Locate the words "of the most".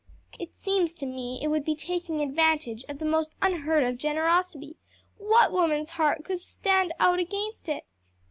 2.89-3.35